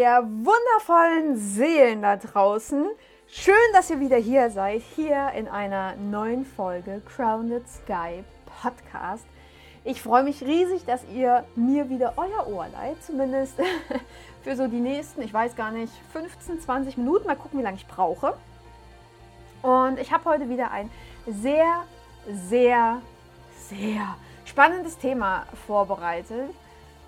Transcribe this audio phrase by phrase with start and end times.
[0.00, 2.86] ihr wundervollen Seelen da draußen.
[3.26, 8.24] Schön, dass ihr wieder hier seid, hier in einer neuen Folge Crowned Sky
[8.62, 9.26] Podcast.
[9.84, 13.56] Ich freue mich riesig, dass ihr mir wieder euer Ohr leiht, zumindest
[14.42, 17.26] für so die nächsten, ich weiß gar nicht, 15, 20 Minuten.
[17.26, 18.32] Mal gucken, wie lange ich brauche.
[19.60, 20.90] Und ich habe heute wieder ein
[21.26, 21.84] sehr,
[22.48, 23.02] sehr,
[23.68, 26.48] sehr spannendes Thema vorbereitet.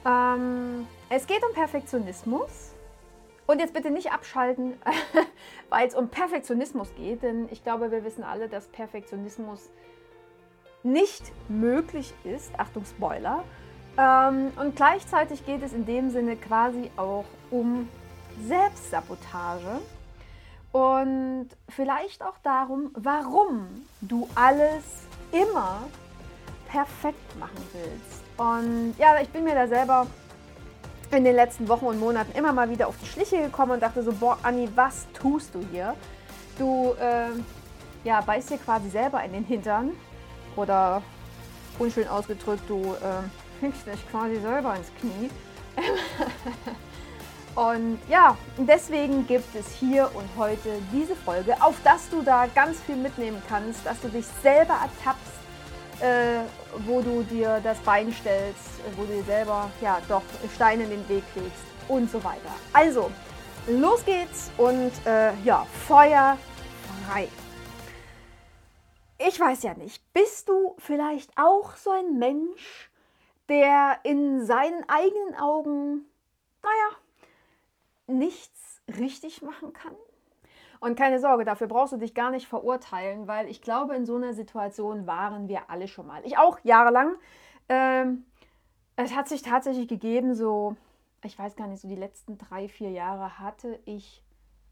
[0.05, 2.73] Ähm, es geht um Perfektionismus.
[3.47, 4.75] Und jetzt bitte nicht abschalten,
[5.69, 9.71] weil es um Perfektionismus geht, denn ich glaube, wir wissen alle, dass Perfektionismus
[10.83, 12.53] nicht möglich ist.
[12.59, 13.45] Achtung, Spoiler.
[13.99, 17.89] Ähm, und gleichzeitig geht es in dem Sinne quasi auch um
[18.47, 19.81] Selbstsabotage
[20.73, 23.67] und vielleicht auch darum, warum
[24.01, 25.83] du alles immer
[26.69, 28.23] perfekt machen willst.
[28.39, 30.07] Und ja, ich bin mir da selber
[31.13, 34.03] in den letzten Wochen und Monaten immer mal wieder auf die Schliche gekommen und dachte
[34.03, 35.95] so, boah, Anni, was tust du hier?
[36.59, 37.29] Du äh,
[38.05, 39.93] ja, beißt dir quasi selber in den Hintern
[40.57, 41.03] oder
[41.79, 45.31] unschön ausgedrückt, du äh, fickst dich quasi selber ins Knie.
[47.55, 52.81] und ja, deswegen gibt es hier und heute diese Folge, auf dass du da ganz
[52.81, 55.32] viel mitnehmen kannst, dass du dich selber ertappst,
[56.03, 56.41] äh,
[56.87, 60.23] wo du dir das Bein stellst, wo du dir selber ja doch
[60.55, 62.53] Steine in den Weg legst und so weiter.
[62.73, 63.11] Also,
[63.69, 66.37] los geht's und äh, ja, Feuer
[67.07, 67.29] frei.
[69.19, 72.91] Ich weiß ja nicht, bist du vielleicht auch so ein Mensch,
[73.49, 76.07] der in seinen eigenen Augen,
[76.63, 76.97] naja,
[78.09, 79.95] nichts richtig machen kann?
[80.83, 84.17] Und keine Sorge, dafür brauchst du dich gar nicht verurteilen, weil ich glaube, in so
[84.17, 86.21] einer Situation waren wir alle schon mal.
[86.25, 87.15] Ich auch jahrelang.
[87.69, 88.25] Ähm,
[88.97, 90.75] es hat sich tatsächlich gegeben, so,
[91.23, 94.25] ich weiß gar nicht, so die letzten drei, vier Jahre hatte ich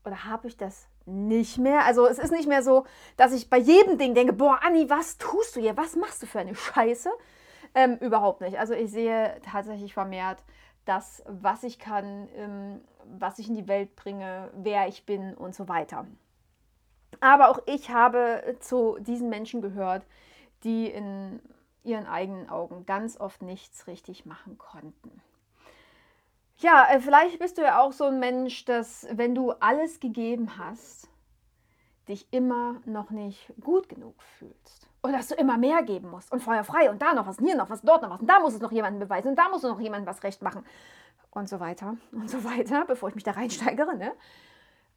[0.05, 1.84] oder habe ich das nicht mehr.
[1.84, 2.87] Also es ist nicht mehr so,
[3.17, 5.77] dass ich bei jedem Ding denke, boah, Anni, was tust du hier?
[5.77, 7.09] Was machst du für eine Scheiße?
[7.77, 8.59] Ähm, überhaupt nicht.
[8.59, 10.43] Also ich sehe tatsächlich vermehrt
[10.85, 12.81] das, was ich kann, ähm,
[13.19, 16.07] was ich in die Welt bringe, wer ich bin und so weiter.
[17.21, 20.05] Aber auch ich habe zu diesen Menschen gehört,
[20.65, 21.41] die in
[21.83, 25.23] ihren eigenen Augen ganz oft nichts richtig machen konnten.
[26.59, 30.59] Ja, äh, vielleicht bist du ja auch so ein Mensch, dass wenn du alles gegeben
[30.59, 31.09] hast,
[32.07, 34.90] dich immer noch nicht gut genug fühlst.
[35.03, 37.47] Oder dass du immer mehr geben musst und Feuer frei und da noch was, und
[37.47, 39.49] hier noch was, dort noch was und da muss es noch jemanden beweisen und da
[39.49, 40.65] muss noch jemand was recht machen
[41.31, 43.97] und so weiter und so weiter, bevor ich mich da reinsteigere.
[43.97, 44.12] Ne?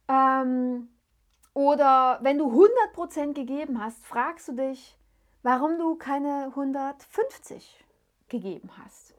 [0.08, 0.88] Ähm,
[1.54, 4.98] oder wenn du 100% gegeben hast, fragst du dich,
[5.42, 7.84] warum du keine 150
[8.28, 9.14] gegeben hast.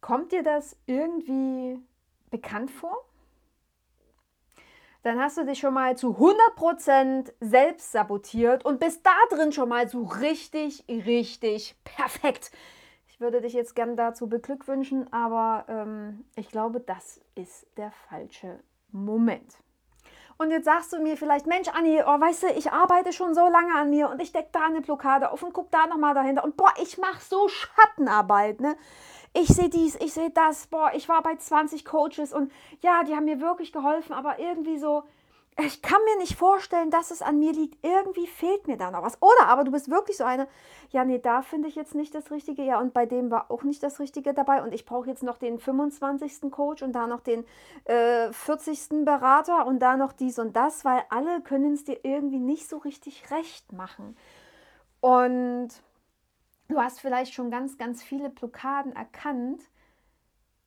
[0.00, 1.78] Kommt dir das irgendwie
[2.30, 3.04] bekannt vor?
[5.06, 9.68] Dann hast du dich schon mal zu 100% selbst sabotiert und bist da drin schon
[9.68, 12.50] mal so richtig, richtig perfekt.
[13.06, 18.58] Ich würde dich jetzt gern dazu beglückwünschen, aber ähm, ich glaube, das ist der falsche
[18.90, 19.54] Moment.
[20.38, 23.48] Und jetzt sagst du mir vielleicht, Mensch, Anni, oh, weißt du, ich arbeite schon so
[23.48, 26.42] lange an mir und ich decke da eine Blockade auf und guck da nochmal dahinter.
[26.42, 28.76] Und boah, ich mache so Schattenarbeit, ne?
[29.38, 33.14] Ich sehe dies, ich sehe das, boah, ich war bei 20 Coaches und ja, die
[33.14, 35.02] haben mir wirklich geholfen, aber irgendwie so,
[35.58, 37.82] ich kann mir nicht vorstellen, dass es an mir liegt.
[37.82, 39.20] Irgendwie fehlt mir da noch was.
[39.22, 40.48] Oder aber du bist wirklich so eine,
[40.90, 42.62] ja, nee, da finde ich jetzt nicht das Richtige.
[42.62, 44.62] Ja, und bei dem war auch nicht das Richtige dabei.
[44.62, 46.50] Und ich brauche jetzt noch den 25.
[46.50, 47.46] Coach und da noch den
[47.84, 49.04] äh, 40.
[49.06, 52.76] Berater und da noch dies und das, weil alle können es dir irgendwie nicht so
[52.76, 54.14] richtig recht machen.
[55.00, 55.70] Und
[56.68, 59.62] du hast vielleicht schon ganz, ganz viele Blockaden erkannt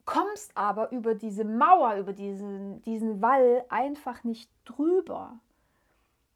[0.09, 5.39] kommst aber über diese Mauer, über diesen, diesen Wall einfach nicht drüber.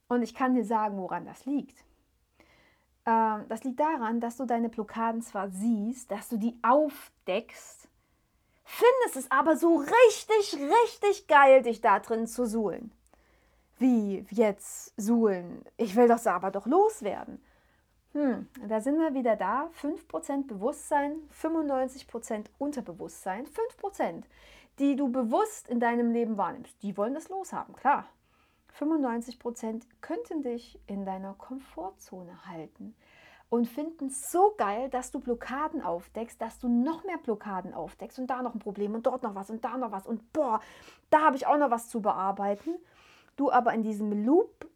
[0.07, 1.83] Und ich kann dir sagen, woran das liegt.
[3.07, 7.89] Ähm, das liegt daran, dass du deine Blockaden zwar siehst, dass du die aufdeckst,
[8.63, 12.91] findest es aber so richtig, richtig geil, dich da drin zu suhlen.
[13.79, 15.65] Wie jetzt suhlen?
[15.77, 17.43] Ich will das aber doch loswerden.
[18.13, 19.69] Hm, da sind wir wieder da.
[19.81, 23.45] 5% Bewusstsein, 95% Unterbewusstsein.
[23.81, 24.23] 5%,
[24.79, 28.05] die du bewusst in deinem Leben wahrnimmst, die wollen das loshaben, klar.
[28.79, 32.95] 95% könnten dich in deiner Komfortzone halten
[33.49, 38.17] und finden es so geil, dass du Blockaden aufdeckst, dass du noch mehr Blockaden aufdeckst
[38.17, 40.59] und da noch ein Problem und dort noch was und da noch was und boah,
[41.11, 42.75] da habe ich auch noch was zu bearbeiten.
[43.35, 44.67] Du aber in diesem Loop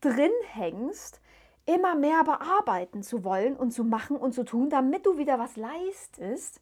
[0.00, 1.20] drin hängst
[1.66, 5.56] immer mehr bearbeiten zu wollen und zu machen und zu tun, damit du wieder was
[5.56, 6.60] leistest.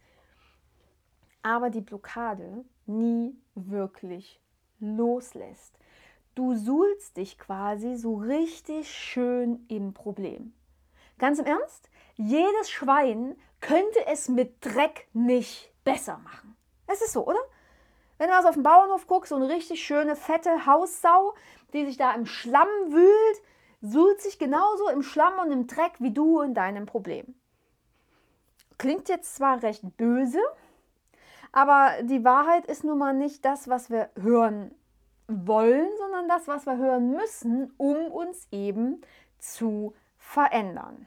[1.43, 4.41] Aber die Blockade nie wirklich
[4.79, 5.75] loslässt.
[6.35, 10.55] Du suhlst dich quasi so richtig schön im Problem.
[11.19, 16.57] Ganz im Ernst, jedes Schwein könnte es mit Dreck nicht besser machen.
[16.87, 17.39] Es ist so, oder?
[18.19, 21.35] Wenn du also auf den Bauernhof guckst, so eine richtig schöne, fette Haussau,
[21.73, 23.43] die sich da im Schlamm wühlt,
[23.83, 27.35] suhlt sich genauso im Schlamm und im Dreck wie du in deinem Problem.
[28.79, 30.41] Klingt jetzt zwar recht böse,
[31.51, 34.75] aber die Wahrheit ist nun mal nicht das, was wir hören
[35.29, 39.03] wollen, sondern das, was wir hören müssen, um uns eben
[39.39, 41.07] zu verändern.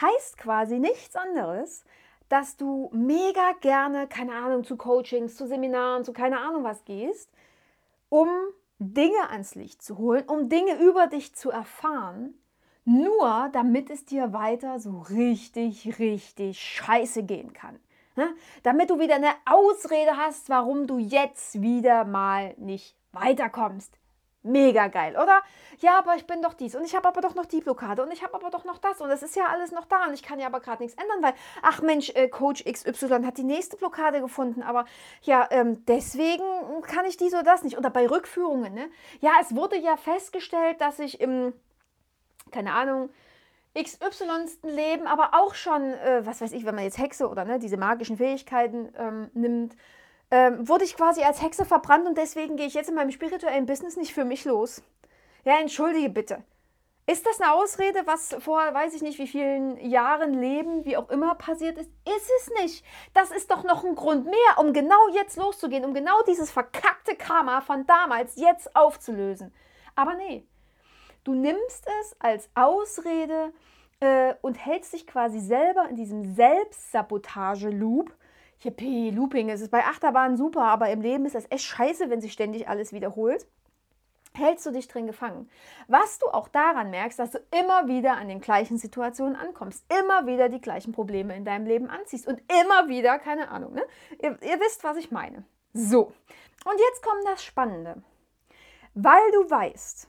[0.00, 1.84] Heißt quasi nichts anderes,
[2.28, 7.30] dass du mega gerne, keine Ahnung, zu Coachings, zu Seminaren, zu keine Ahnung was gehst,
[8.08, 8.28] um
[8.78, 12.34] Dinge ans Licht zu holen, um Dinge über dich zu erfahren,
[12.84, 17.78] nur damit es dir weiter so richtig, richtig scheiße gehen kann.
[18.16, 18.34] Ne?
[18.62, 23.98] Damit du wieder eine Ausrede hast, warum du jetzt wieder mal nicht weiterkommst.
[24.46, 25.42] Mega geil, oder?
[25.80, 28.12] Ja, aber ich bin doch dies und ich habe aber doch noch die Blockade und
[28.12, 30.22] ich habe aber doch noch das und es ist ja alles noch da und ich
[30.22, 33.76] kann ja aber gerade nichts ändern, weil, ach Mensch, äh, Coach XY hat die nächste
[33.76, 34.84] Blockade gefunden, aber
[35.22, 36.44] ja, ähm, deswegen
[36.82, 37.76] kann ich dies oder das nicht.
[37.76, 38.88] Oder bei Rückführungen, ne?
[39.20, 41.52] Ja, es wurde ja festgestellt, dass ich im,
[42.52, 43.10] keine Ahnung,
[43.76, 47.58] XY Leben, aber auch schon, äh, was weiß ich, wenn man jetzt Hexe oder ne,
[47.58, 49.76] diese magischen Fähigkeiten ähm, nimmt,
[50.30, 53.66] ähm, wurde ich quasi als Hexe verbrannt und deswegen gehe ich jetzt in meinem spirituellen
[53.66, 54.82] Business nicht für mich los.
[55.44, 56.42] Ja, entschuldige bitte.
[57.08, 61.08] Ist das eine Ausrede, was vor weiß ich nicht wie vielen Jahren Leben, wie auch
[61.08, 61.88] immer passiert ist?
[62.04, 62.84] Ist es nicht.
[63.14, 67.14] Das ist doch noch ein Grund mehr, um genau jetzt loszugehen, um genau dieses verkackte
[67.14, 69.54] Karma von damals jetzt aufzulösen.
[69.94, 70.48] Aber nee,
[71.22, 73.52] du nimmst es als Ausrede
[74.00, 78.12] äh, und hältst dich quasi selber in diesem Selbstsabotage-Loop
[78.62, 82.20] Yippie, Looping, es ist bei Achterbahnen super, aber im Leben ist das echt scheiße, wenn
[82.20, 83.46] sich ständig alles wiederholt.
[84.32, 85.48] Hältst du dich drin gefangen.
[85.88, 90.26] Was du auch daran merkst, dass du immer wieder an den gleichen Situationen ankommst, immer
[90.26, 93.82] wieder die gleichen Probleme in deinem Leben anziehst und immer wieder, keine Ahnung, ne?
[94.22, 95.44] ihr, ihr wisst, was ich meine.
[95.72, 96.12] So,
[96.64, 98.02] und jetzt kommt das Spannende.
[98.94, 100.08] Weil du weißt,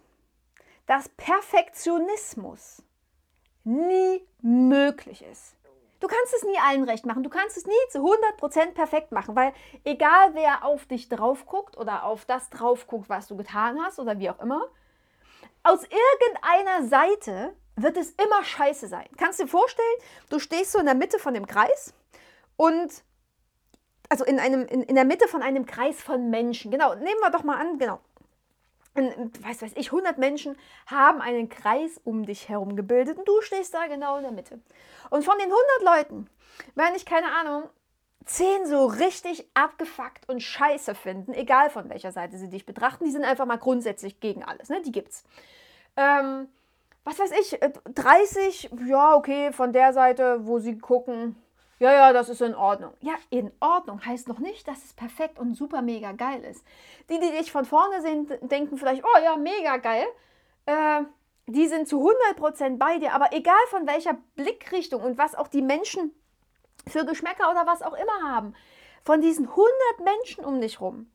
[0.87, 2.83] dass Perfektionismus
[3.63, 5.55] nie möglich ist.
[5.99, 7.23] Du kannst es nie allen recht machen.
[7.23, 9.53] Du kannst es nie zu 100% perfekt machen, weil
[9.83, 13.99] egal wer auf dich drauf guckt oder auf das drauf guckt, was du getan hast
[13.99, 14.67] oder wie auch immer,
[15.63, 19.07] aus irgendeiner Seite wird es immer scheiße sein.
[19.17, 19.87] Kannst du dir vorstellen,
[20.29, 21.93] du stehst so in der Mitte von dem Kreis
[22.55, 23.03] und
[24.09, 26.71] also in, einem, in, in der Mitte von einem Kreis von Menschen.
[26.71, 27.99] Genau, nehmen wir doch mal an, genau
[28.97, 30.57] weiß weiß ich, 100 Menschen
[30.87, 34.59] haben einen Kreis um dich herum gebildet und du stehst da genau in der Mitte.
[35.09, 36.29] Und von den 100 Leuten
[36.75, 37.69] wenn ich, keine Ahnung,
[38.25, 43.11] 10 so richtig abgefuckt und scheiße finden, egal von welcher Seite sie dich betrachten, die
[43.11, 44.81] sind einfach mal grundsätzlich gegen alles, ne?
[44.81, 45.23] die gibt's.
[45.95, 46.47] Ähm,
[47.03, 47.59] was weiß ich,
[47.95, 51.41] 30, äh, ja, okay, von der Seite, wo sie gucken,
[51.79, 52.93] ja, ja, das ist in Ordnung.
[53.01, 56.65] Ja, in Ordnung heißt noch nicht, dass es perfekt und super mega geil ist.
[57.09, 60.05] Die, die dich von vorne sehen, denken vielleicht, oh ja, mega geil.
[60.65, 61.03] Äh,
[61.45, 65.61] die sind zu 100% bei dir, aber egal von welcher Blickrichtung und was auch die
[65.61, 66.11] Menschen
[66.87, 68.53] für Geschmäcker oder was auch immer haben,
[69.03, 69.69] von diesen 100
[70.03, 71.09] Menschen um dich rum,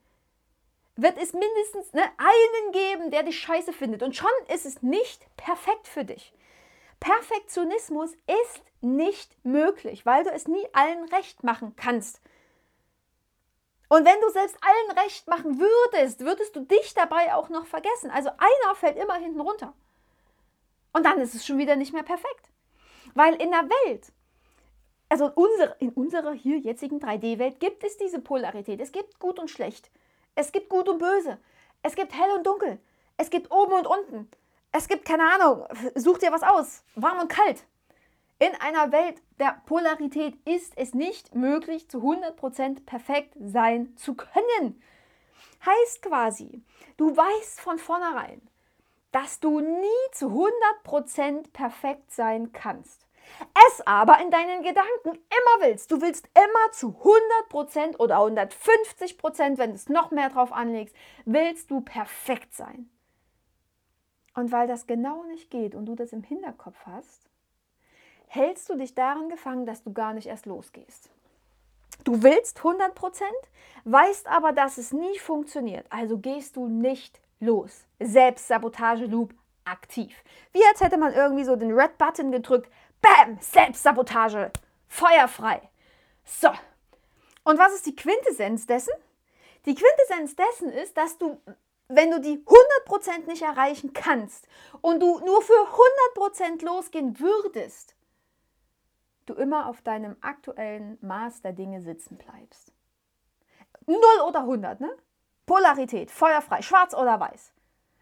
[0.96, 4.02] wird es mindestens ne, einen geben, der dich scheiße findet.
[4.02, 6.32] Und schon ist es nicht perfekt für dich.
[7.02, 12.20] Perfektionismus ist nicht möglich, weil du es nie allen recht machen kannst.
[13.88, 18.12] Und wenn du selbst allen recht machen würdest, würdest du dich dabei auch noch vergessen.
[18.12, 19.74] Also einer fällt immer hinten runter.
[20.92, 22.52] Und dann ist es schon wieder nicht mehr perfekt.
[23.14, 24.12] Weil in der Welt,
[25.08, 28.80] also unsere, in unserer hier jetzigen 3D-Welt, gibt es diese Polarität.
[28.80, 29.90] Es gibt gut und schlecht.
[30.36, 31.38] Es gibt gut und böse.
[31.82, 32.78] Es gibt hell und dunkel.
[33.16, 34.30] Es gibt oben und unten.
[34.74, 37.66] Es gibt keine Ahnung, such dir was aus, warm und kalt.
[38.38, 44.82] In einer Welt der Polarität ist es nicht möglich, zu 100% perfekt sein zu können.
[45.64, 46.64] Heißt quasi,
[46.96, 48.40] du weißt von vornherein,
[49.12, 50.28] dass du nie zu
[50.86, 53.06] 100% perfekt sein kannst.
[53.68, 55.92] Es aber in deinen Gedanken immer willst.
[55.92, 56.96] Du willst immer zu
[57.50, 62.90] 100% oder 150%, wenn du es noch mehr drauf anlegst, willst du perfekt sein.
[64.34, 67.28] Und weil das genau nicht geht und du das im Hinterkopf hast,
[68.26, 71.10] hältst du dich daran gefangen, dass du gar nicht erst losgehst.
[72.04, 73.22] Du willst 100%
[73.84, 75.86] weißt aber, dass es nie funktioniert.
[75.90, 77.84] Also gehst du nicht los.
[78.00, 79.34] Selbstsabotage-Loop
[79.64, 80.24] aktiv.
[80.52, 82.70] Wie als hätte man irgendwie so den Red Button gedrückt.
[83.00, 83.38] Bam!
[83.40, 84.50] Selbstsabotage.
[84.88, 85.62] Feuerfrei.
[86.24, 86.48] So.
[87.44, 88.92] Und was ist die Quintessenz dessen?
[89.66, 91.40] Die Quintessenz dessen ist, dass du,
[91.94, 92.44] wenn du die
[92.86, 94.46] 100% nicht erreichen kannst
[94.80, 95.68] und du nur für
[96.16, 97.94] 100% losgehen würdest,
[99.26, 102.72] du immer auf deinem aktuellen Maß der Dinge sitzen bleibst.
[103.86, 104.96] 0 oder 100, ne?
[105.46, 107.52] Polarität, feuerfrei, schwarz oder weiß.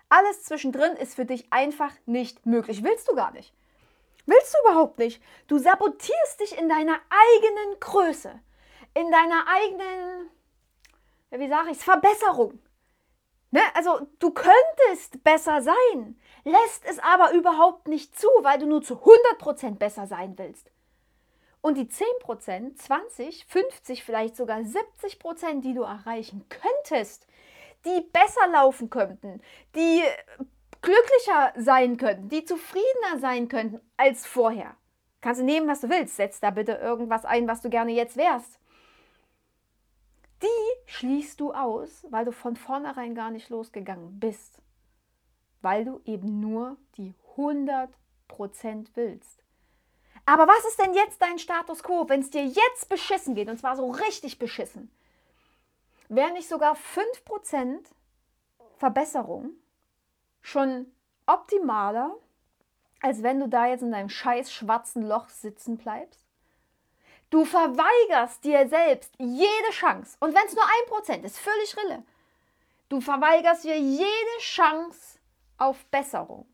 [0.09, 2.83] Alles zwischendrin ist für dich einfach nicht möglich.
[2.83, 3.55] Willst du gar nicht.
[4.27, 5.23] Willst du überhaupt nicht.
[5.47, 8.39] Du sabotierst dich in deiner eigenen Größe,
[8.95, 10.31] in deiner eigenen,
[11.31, 12.59] wie sage ich es, Verbesserung.
[13.51, 13.61] Ne?
[13.75, 18.95] Also du könntest besser sein, lässt es aber überhaupt nicht zu, weil du nur zu
[18.95, 20.71] 100% besser sein willst.
[21.61, 27.27] Und die 10%, 20, 50, vielleicht sogar 70%, die du erreichen könntest,
[27.85, 29.43] die besser laufen könnten,
[29.75, 30.03] die
[30.81, 34.77] glücklicher sein könnten, die zufriedener sein könnten als vorher.
[35.21, 36.17] Kannst du nehmen, was du willst.
[36.17, 38.60] Setz da bitte irgendwas ein, was du gerne jetzt wärst.
[40.43, 44.63] Die schließt du aus, weil du von vornherein gar nicht losgegangen bist.
[45.61, 47.89] Weil du eben nur die 100%
[48.95, 49.45] willst.
[50.25, 53.59] Aber was ist denn jetzt dein Status quo, wenn es dir jetzt beschissen geht, und
[53.59, 54.91] zwar so richtig beschissen?
[56.09, 57.85] Wäre nicht sogar 5%
[58.77, 59.51] Verbesserung
[60.41, 60.87] schon
[61.27, 62.17] optimaler,
[63.01, 66.30] als wenn du da jetzt in deinem scheiß schwarzen Loch sitzen bleibst?
[67.31, 70.17] Du verweigerst dir selbst jede Chance.
[70.21, 72.03] Und wenn es nur ein Prozent ist, völlig rille.
[72.89, 75.21] Du verweigerst dir jede Chance
[75.57, 76.47] auf Besserung.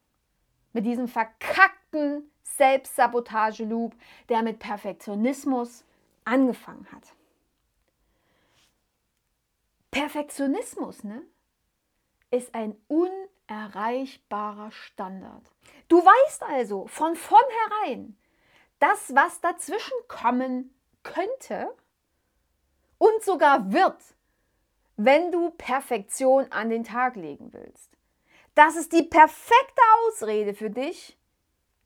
[0.75, 3.95] Mit diesem verkackten Selbstsabotage-Loop,
[4.29, 5.85] der mit Perfektionismus
[6.27, 7.15] angefangen hat.
[9.91, 11.23] Perfektionismus, ne?
[12.31, 15.51] Ist ein unerreichbarer Standard.
[15.89, 18.19] Du weißt also von vornherein,
[18.79, 21.69] das, was dazwischen kommen könnte
[22.99, 24.01] und sogar wird,
[24.97, 27.91] wenn du Perfektion an den Tag legen willst.
[28.55, 31.19] Das ist die perfekte Ausrede für dich,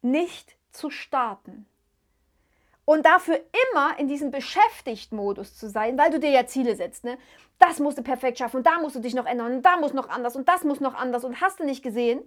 [0.03, 1.67] nicht zu starten.
[2.85, 3.41] Und dafür
[3.73, 7.05] immer in diesem Beschäftigt-Modus zu sein, weil du dir ja Ziele setzt.
[7.05, 7.19] Ne?
[7.59, 9.93] Das musst du perfekt schaffen und da musst du dich noch ändern und da muss
[9.93, 12.23] noch anders und das muss noch anders und hast du nicht gesehen.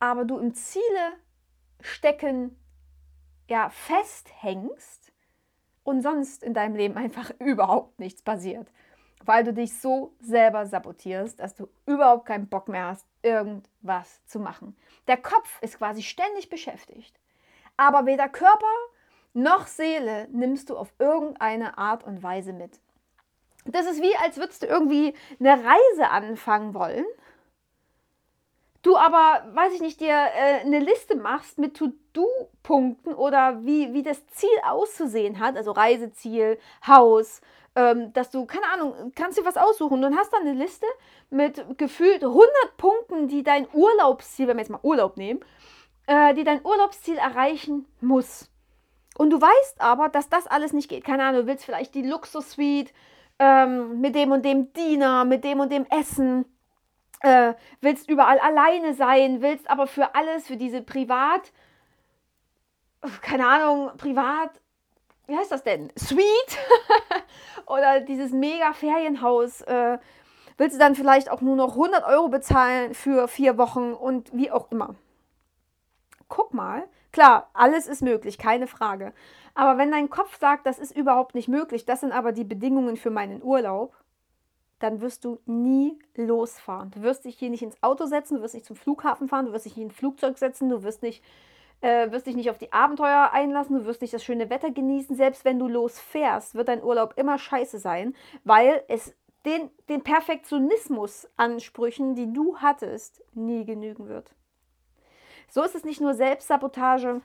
[0.00, 1.12] Aber du im Ziele
[1.80, 2.58] stecken
[3.48, 5.12] ja festhängst
[5.82, 8.68] und sonst in deinem Leben einfach überhaupt nichts passiert,
[9.24, 14.38] weil du dich so selber sabotierst, dass du überhaupt keinen Bock mehr hast, irgendwas zu
[14.38, 14.76] machen.
[15.06, 17.18] Der Kopf ist quasi ständig beschäftigt,
[17.76, 18.66] aber weder Körper
[19.32, 22.80] noch Seele nimmst du auf irgendeine Art und Weise mit.
[23.66, 27.04] Das ist wie, als würdest du irgendwie eine Reise anfangen wollen
[28.94, 34.02] du aber, weiß ich nicht, dir äh, eine Liste machst mit To-Do-Punkten oder wie, wie
[34.02, 37.40] das Ziel auszusehen hat, also Reiseziel, Haus,
[37.74, 40.86] ähm, dass du, keine Ahnung, kannst dir was aussuchen und hast dann eine Liste
[41.30, 45.40] mit gefühlt 100 Punkten, die dein Urlaubsziel, wenn wir jetzt mal Urlaub nehmen,
[46.06, 48.48] äh, die dein Urlaubsziel erreichen muss.
[49.16, 51.04] Und du weißt aber, dass das alles nicht geht.
[51.04, 52.92] Keine Ahnung, du willst vielleicht die Luxus-Suite
[53.40, 56.44] ähm, mit dem und dem Diener, mit dem und dem Essen
[57.24, 61.52] äh, willst überall alleine sein, willst aber für alles, für diese Privat,
[63.22, 64.50] keine Ahnung, Privat,
[65.26, 65.90] wie heißt das denn?
[65.96, 66.58] Suite
[67.66, 69.62] oder dieses mega Ferienhaus.
[69.62, 69.98] Äh,
[70.58, 74.50] willst du dann vielleicht auch nur noch 100 Euro bezahlen für vier Wochen und wie
[74.50, 74.94] auch immer.
[76.28, 79.14] Guck mal, klar, alles ist möglich, keine Frage.
[79.54, 82.96] Aber wenn dein Kopf sagt, das ist überhaupt nicht möglich, das sind aber die Bedingungen
[82.98, 83.94] für meinen Urlaub,
[84.84, 86.90] dann wirst du nie losfahren.
[86.90, 89.52] Du wirst dich hier nicht ins Auto setzen, du wirst nicht zum Flughafen fahren, du
[89.52, 91.24] wirst dich nicht in ein Flugzeug setzen, du wirst, nicht,
[91.80, 95.16] äh, wirst dich nicht auf die Abenteuer einlassen, du wirst nicht das schöne Wetter genießen.
[95.16, 98.14] Selbst wenn du losfährst, wird dein Urlaub immer scheiße sein,
[98.44, 99.14] weil es
[99.46, 104.34] den, den Perfektionismus-Ansprüchen, die du hattest, nie genügen wird.
[105.48, 107.22] So ist es nicht nur Selbstsabotage,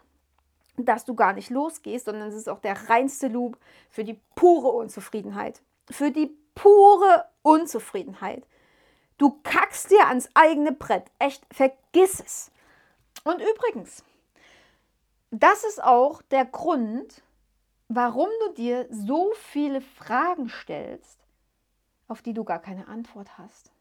[0.77, 3.57] dass du gar nicht losgehst, sondern es ist auch der reinste Loop
[3.89, 8.45] für die pure Unzufriedenheit, für die pure Unzufriedenheit.
[9.17, 11.09] Du kackst dir ans eigene Brett.
[11.17, 12.51] Echt, vergiss es.
[13.23, 14.03] Und übrigens,
[15.31, 17.21] das ist auch der Grund,
[17.87, 21.19] warum du dir so viele Fragen stellst,
[22.09, 23.71] auf die du gar keine Antwort hast.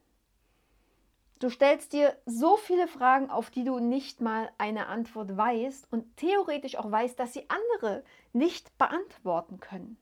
[1.39, 6.15] Du stellst dir so viele Fragen, auf die du nicht mal eine Antwort weißt und
[6.15, 9.97] theoretisch auch weißt, dass sie andere nicht beantworten können.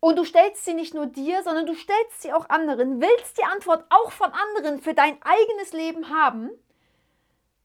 [0.00, 3.44] Und du stellst sie nicht nur dir, sondern du stellst sie auch anderen, willst die
[3.44, 6.50] Antwort auch von anderen für dein eigenes Leben haben,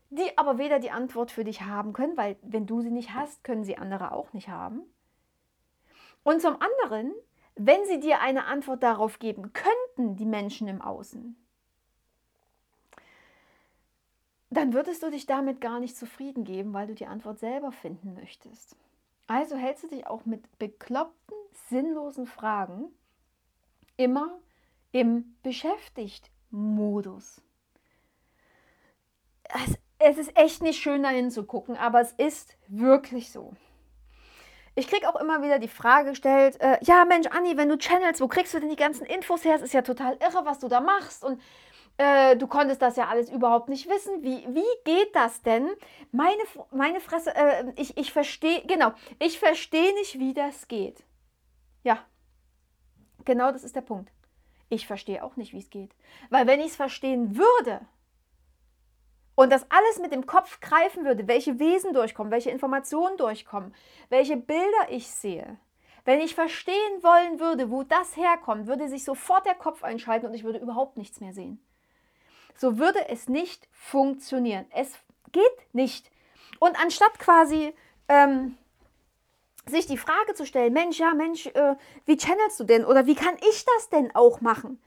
[0.09, 3.43] die aber weder die Antwort für dich haben können, weil wenn du sie nicht hast,
[3.43, 4.81] können sie andere auch nicht haben.
[6.23, 7.13] Und zum anderen
[7.55, 11.37] wenn sie dir eine Antwort darauf geben könnten, die Menschen im Außen,
[14.49, 18.13] dann würdest du dich damit gar nicht zufrieden geben, weil du die Antwort selber finden
[18.13, 18.75] möchtest.
[19.27, 21.37] Also hältst du dich auch mit bekloppten,
[21.69, 22.89] sinnlosen Fragen
[23.97, 24.37] immer
[24.91, 27.41] im Beschäftigt-Modus.
[29.43, 33.53] Es, es ist echt nicht schön, da hinzugucken, aber es ist wirklich so.
[34.77, 38.19] Ich kriege auch immer wieder die Frage gestellt, äh, ja Mensch, Anni, wenn du channelst,
[38.19, 39.55] wo kriegst du denn die ganzen Infos her?
[39.55, 41.23] Es ist ja total irre, was du da machst.
[41.23, 41.41] Und
[41.97, 44.21] äh, du konntest das ja alles überhaupt nicht wissen.
[44.21, 45.69] Wie, wie geht das denn?
[46.11, 51.03] Meine, meine Fresse, äh, ich, ich verstehe, genau, ich verstehe nicht, wie das geht.
[51.83, 51.99] Ja,
[53.23, 54.11] genau das ist der Punkt.
[54.67, 55.95] Ich verstehe auch nicht, wie es geht.
[56.29, 57.81] Weil wenn ich es verstehen würde
[59.35, 63.73] und das alles mit dem Kopf greifen würde, welche Wesen durchkommen, welche Informationen durchkommen,
[64.09, 65.57] welche Bilder ich sehe,
[66.03, 70.33] wenn ich verstehen wollen würde, wo das herkommt, würde sich sofort der Kopf einschalten und
[70.33, 71.65] ich würde überhaupt nichts mehr sehen
[72.55, 74.65] so würde es nicht funktionieren.
[74.71, 74.91] Es
[75.31, 76.09] geht nicht.
[76.59, 77.73] Und anstatt quasi
[78.07, 78.57] ähm,
[79.67, 83.15] sich die Frage zu stellen, Mensch, ja, Mensch, äh, wie channelst du denn oder wie
[83.15, 84.79] kann ich das denn auch machen?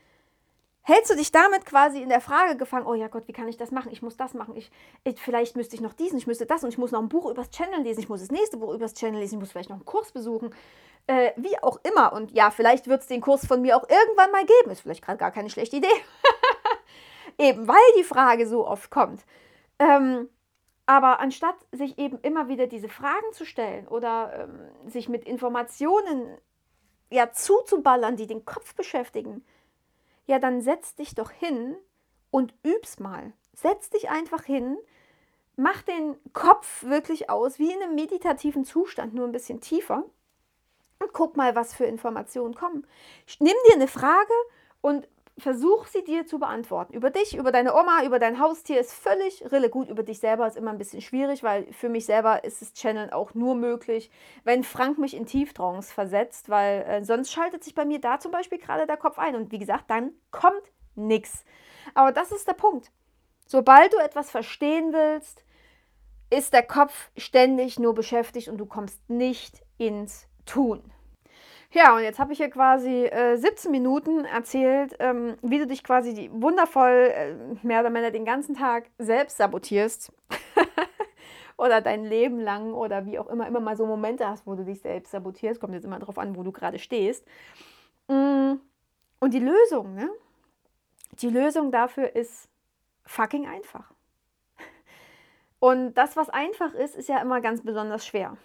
[0.82, 3.58] Hältst du dich damit quasi in der Frage gefangen, oh ja Gott, wie kann ich
[3.58, 3.92] das machen?
[3.92, 4.56] Ich muss das machen.
[4.56, 4.70] Ich,
[5.04, 7.30] ich, vielleicht müsste ich noch diesen, ich müsste das und ich muss noch ein Buch
[7.30, 9.76] übers Channel lesen, ich muss das nächste Buch übers Channel lesen, ich muss vielleicht noch
[9.76, 10.54] einen Kurs besuchen.
[11.06, 12.12] Äh, wie auch immer.
[12.12, 14.70] Und ja, vielleicht wird es den Kurs von mir auch irgendwann mal geben.
[14.70, 15.88] Ist vielleicht gerade gar keine schlechte Idee.
[17.38, 19.24] eben weil die Frage so oft kommt.
[19.78, 20.28] Ähm,
[20.86, 26.38] aber anstatt sich eben immer wieder diese Fragen zu stellen oder ähm, sich mit Informationen
[27.10, 29.44] ja zuzuballern, die den Kopf beschäftigen,
[30.26, 31.76] ja, dann setz dich doch hin
[32.30, 33.32] und üb's mal.
[33.54, 34.76] Setz dich einfach hin,
[35.56, 40.04] mach den Kopf wirklich aus, wie in einem meditativen Zustand, nur ein bisschen tiefer.
[41.00, 42.86] Und guck mal, was für Informationen kommen.
[43.40, 44.32] Nimm dir eine Frage
[44.80, 46.94] und versuch sie dir zu beantworten.
[46.94, 49.70] Über dich, über deine Oma, über dein Haustier ist völlig rille.
[49.70, 52.72] Gut, über dich selber ist immer ein bisschen schwierig, weil für mich selber ist das
[52.72, 54.10] Channeln auch nur möglich,
[54.44, 58.32] wenn Frank mich in Tieftrance versetzt, weil äh, sonst schaltet sich bei mir da zum
[58.32, 59.36] Beispiel gerade der Kopf ein.
[59.36, 61.44] Und wie gesagt, dann kommt nichts.
[61.94, 62.90] Aber das ist der Punkt.
[63.46, 65.44] Sobald du etwas verstehen willst,
[66.30, 70.92] ist der Kopf ständig nur beschäftigt und du kommst nicht ins Tun.
[71.70, 75.84] Ja, und jetzt habe ich hier quasi äh, 17 Minuten erzählt, ähm, wie du dich
[75.84, 80.10] quasi die, wundervoll, äh, mehr oder weniger den ganzen Tag selbst sabotierst.
[81.58, 84.64] oder dein Leben lang oder wie auch immer, immer mal so Momente hast, wo du
[84.64, 85.60] dich selbst sabotierst.
[85.60, 87.26] Kommt jetzt immer darauf an, wo du gerade stehst.
[88.08, 88.54] Mm,
[89.20, 90.08] und die Lösung, ne?
[91.20, 92.48] Die Lösung dafür ist
[93.04, 93.92] fucking einfach.
[95.58, 98.38] Und das, was einfach ist, ist ja immer ganz besonders schwer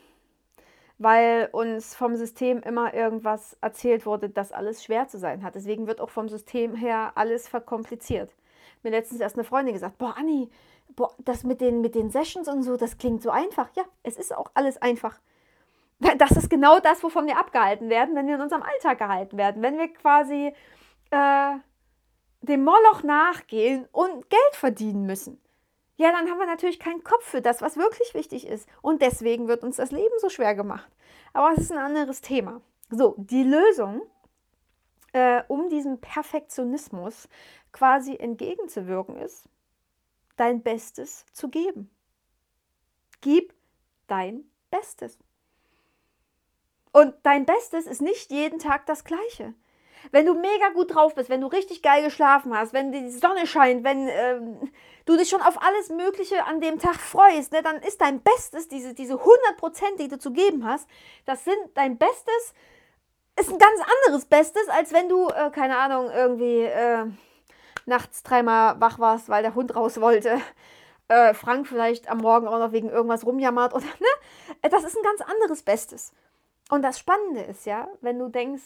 [0.97, 5.56] weil uns vom System immer irgendwas erzählt wurde, dass alles schwer zu sein hat.
[5.56, 8.34] Deswegen wird auch vom System her alles verkompliziert.
[8.84, 10.49] Mir letztens erst eine Freundin gesagt, boah, Anni,
[10.95, 13.69] boah, das mit den, mit den Sessions und so, das klingt so einfach.
[13.75, 15.19] Ja, es ist auch alles einfach.
[16.17, 19.62] Das ist genau das, wovon wir abgehalten werden, wenn wir in unserem Alltag gehalten werden.
[19.62, 20.53] Wenn wir quasi
[21.12, 21.53] äh,
[22.41, 25.42] dem Moloch nachgehen und Geld verdienen müssen
[25.95, 28.67] ja, dann haben wir natürlich keinen Kopf für das, was wirklich wichtig ist.
[28.82, 30.89] Und deswegen wird uns das Leben so schwer gemacht.
[31.34, 32.62] Aber es ist ein anderes Thema.
[32.89, 34.01] So, die Lösung,
[35.13, 37.27] äh, um diesem Perfektionismus
[37.71, 39.47] quasi entgegenzuwirken, ist,
[40.36, 41.89] dein Bestes zu geben.
[43.21, 43.53] Gib
[44.08, 45.19] dein Bestes.
[46.91, 49.53] Und dein Bestes ist nicht jeden Tag das gleiche.
[50.12, 53.48] Wenn du mega gut drauf bist, wenn du richtig geil geschlafen hast, wenn die Sonne
[53.48, 54.72] scheint, wenn ähm,
[55.06, 58.68] du dich schon auf alles Mögliche an dem Tag freust, ne, dann ist dein Bestes,
[58.68, 60.88] diese, diese 100%, die du zu geben hast,
[61.26, 62.54] das sind dein Bestes,
[63.39, 67.06] ist ein ganz anderes Bestes, als wenn du, äh, keine Ahnung, irgendwie äh,
[67.86, 70.39] nachts dreimal wach warst, weil der Hund raus wollte.
[71.08, 74.70] Äh, Frank vielleicht am Morgen auch noch wegen irgendwas rumjammert oder, ne?
[74.70, 76.13] Das ist ein ganz anderes Bestes.
[76.70, 78.63] Und das Spannende ist ja, wenn du denkst,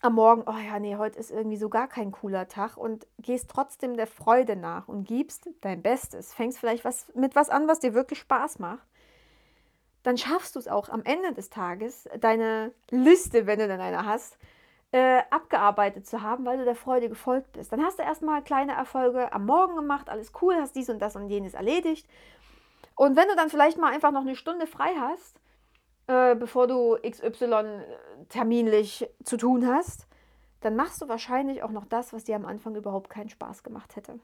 [0.00, 3.50] am Morgen, oh ja, nee, heute ist irgendwie so gar kein cooler Tag und gehst
[3.50, 7.80] trotzdem der Freude nach und gibst dein Bestes, fängst vielleicht was, mit was an, was
[7.80, 8.86] dir wirklich Spaß macht,
[10.02, 14.06] dann schaffst du es auch am Ende des Tages, deine Liste, wenn du denn eine
[14.06, 14.38] hast,
[14.92, 17.70] äh, abgearbeitet zu haben, weil du der Freude gefolgt bist.
[17.70, 21.14] Dann hast du erstmal kleine Erfolge am Morgen gemacht, alles cool, hast dies und das
[21.14, 22.08] und jenes erledigt.
[22.96, 25.39] Und wenn du dann vielleicht mal einfach noch eine Stunde frei hast,
[26.10, 27.84] äh, bevor du XY
[28.28, 30.08] terminlich zu tun hast,
[30.60, 33.94] dann machst du wahrscheinlich auch noch das, was dir am Anfang überhaupt keinen Spaß gemacht
[33.94, 34.18] hätte.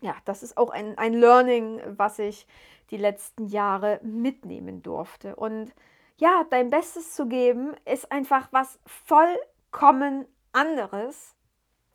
[0.00, 2.46] Ja, das ist auch ein, ein Learning, was ich
[2.90, 5.34] die letzten Jahre mitnehmen durfte.
[5.34, 5.74] Und
[6.16, 11.34] ja, dein Bestes zu geben, ist einfach was vollkommen anderes,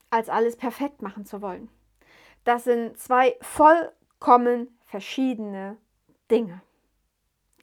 [0.10, 1.70] als alles perfekt machen zu wollen.
[2.44, 5.78] Das sind zwei vollkommen verschiedene
[6.30, 6.62] Dinge.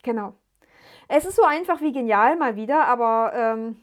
[0.03, 0.35] Genau.
[1.09, 3.83] Es ist so einfach wie genial mal wieder, aber ähm,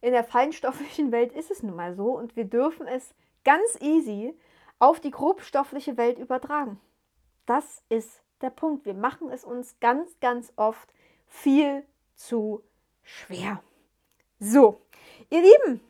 [0.00, 4.34] in der feinstofflichen Welt ist es nun mal so und wir dürfen es ganz easy
[4.78, 6.80] auf die grobstoffliche Welt übertragen.
[7.46, 8.84] Das ist der Punkt.
[8.84, 10.92] Wir machen es uns ganz, ganz oft
[11.26, 11.84] viel
[12.14, 12.62] zu
[13.02, 13.62] schwer.
[14.40, 14.80] So,
[15.30, 15.80] ihr Lieben,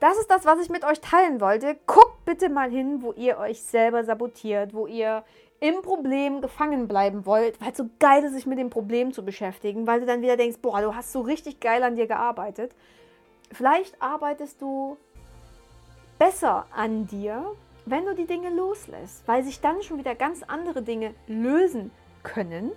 [0.00, 1.76] das ist das, was ich mit euch teilen wollte.
[1.86, 5.24] Guckt bitte mal hin, wo ihr euch selber sabotiert, wo ihr
[5.62, 9.24] im Problem gefangen bleiben wollt, weil es so geil ist, sich mit dem Problem zu
[9.24, 12.74] beschäftigen, weil du dann wieder denkst, boah, du hast so richtig geil an dir gearbeitet.
[13.52, 14.96] Vielleicht arbeitest du
[16.18, 17.44] besser an dir,
[17.86, 21.92] wenn du die Dinge loslässt, weil sich dann schon wieder ganz andere Dinge lösen
[22.24, 22.72] können,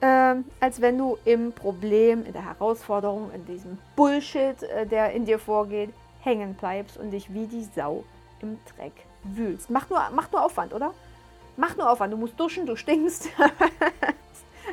[0.00, 5.26] äh, als wenn du im Problem, in der Herausforderung, in diesem Bullshit, äh, der in
[5.26, 5.90] dir vorgeht,
[6.22, 8.02] hängen bleibst und dich wie die Sau
[8.40, 9.68] im Dreck wühlst.
[9.68, 10.94] Macht nur, macht nur Aufwand, oder?
[11.56, 12.12] Mach nur Aufwand.
[12.12, 13.28] Du musst duschen, du stinkst.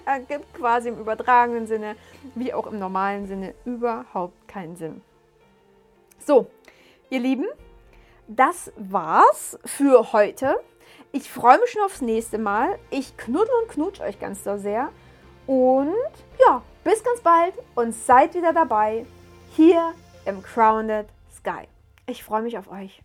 [0.05, 1.95] ergibt quasi im übertragenen Sinne
[2.35, 5.01] wie auch im normalen Sinne überhaupt keinen Sinn.
[6.19, 6.47] So,
[7.09, 7.47] ihr Lieben,
[8.27, 10.55] das war's für heute.
[11.11, 12.77] Ich freue mich schon aufs nächste Mal.
[12.89, 14.89] Ich knuddel und knutsch euch ganz so sehr.
[15.47, 15.93] Und
[16.45, 19.05] ja, bis ganz bald und seid wieder dabei
[19.55, 19.93] hier
[20.25, 21.67] im Crowned Sky.
[22.05, 23.01] Ich freue mich auf euch.